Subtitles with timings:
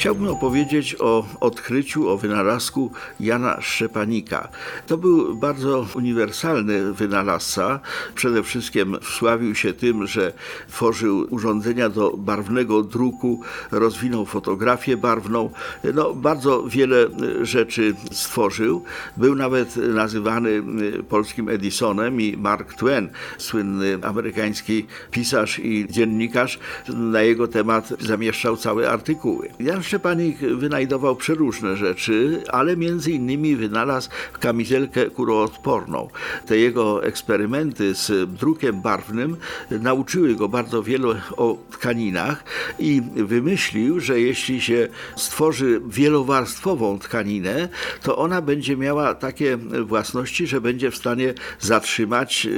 [0.00, 4.48] Chciałbym opowiedzieć o odkryciu, o wynalazku Jana Szczepanika.
[4.86, 7.80] To był bardzo uniwersalny wynalazca.
[8.14, 10.32] Przede wszystkim sławił się tym, że
[10.68, 15.50] tworzył urządzenia do barwnego druku, rozwinął fotografię barwną.
[15.94, 17.06] No, bardzo wiele
[17.42, 18.84] rzeczy stworzył.
[19.16, 20.62] Był nawet nazywany
[21.08, 28.90] polskim Edisonem i Mark Twain, słynny amerykański pisarz i dziennikarz, na jego temat zamieszczał całe
[28.90, 29.48] artykuły.
[29.58, 36.08] Jan Szczepanik wynajdował przeróżne rzeczy, ale między innymi wynalazł kamizelkę kuroodporną.
[36.46, 39.36] Te jego eksperymenty z drukiem barwnym
[39.70, 42.44] nauczyły go bardzo wiele o tkaninach
[42.78, 47.68] i wymyślił, że jeśli się stworzy wielowarstwową tkaninę,
[48.02, 52.48] to ona będzie miała takie własności, że będzie w stanie zatrzymać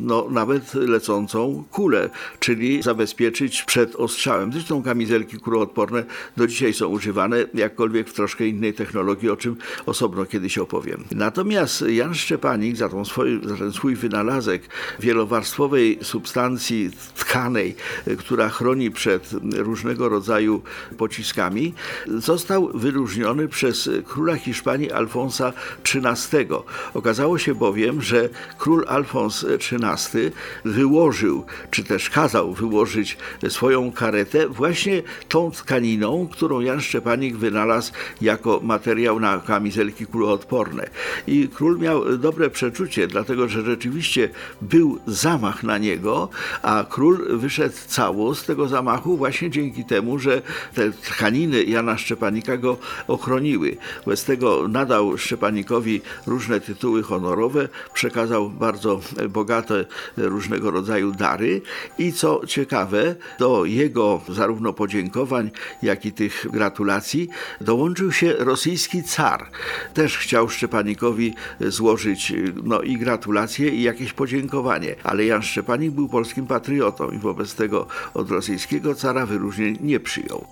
[0.00, 4.52] no, nawet lecącą kulę, czyli zabezpieczyć przed ostrzałem.
[4.52, 6.04] Zresztą kamizelki kuroodporne
[6.36, 11.04] do dzisiaj są są używane, jakkolwiek w troszkę innej technologii, o czym osobno kiedyś opowiem.
[11.10, 14.62] Natomiast Jan Szczepanik za, tą swój, za ten swój wynalazek
[15.00, 17.74] wielowarstwowej substancji tkanej,
[18.18, 20.62] która chroni przed różnego rodzaju
[20.98, 21.74] pociskami,
[22.06, 25.52] został wyróżniony przez króla Hiszpanii Alfonsa
[25.84, 26.46] XIII.
[26.94, 30.30] Okazało się bowiem, że król Alfons XIII
[30.64, 33.16] wyłożył, czy też kazał wyłożyć
[33.48, 40.90] swoją karetę właśnie tą tkaniną, którą Jan Jan Szczepanik wynalazł jako materiał na kamizelki kuloodporne.
[41.26, 44.28] I król miał dobre przeczucie, dlatego że rzeczywiście
[44.62, 46.28] był zamach na niego,
[46.62, 50.42] a król wyszedł cało z tego zamachu właśnie dzięki temu, że
[50.74, 52.76] te tkaniny Jana Szczepanika go
[53.08, 53.76] ochroniły.
[54.06, 59.84] Bez tego nadał Szczepanikowi różne tytuły honorowe, przekazał bardzo bogate
[60.16, 61.62] różnego rodzaju dary
[61.98, 65.50] i co ciekawe, do jego zarówno podziękowań,
[65.82, 67.28] jak i tych gratulacji
[67.60, 69.46] dołączył się rosyjski car.
[69.94, 72.32] Też chciał Szczepanikowi złożyć
[72.64, 74.94] no, i gratulacje, i jakieś podziękowanie.
[75.04, 80.46] Ale Jan Szczepanik był polskim patriotą i wobec tego od rosyjskiego cara wyróżnień nie przyjął.